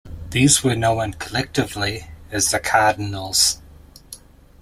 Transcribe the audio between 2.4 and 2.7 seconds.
the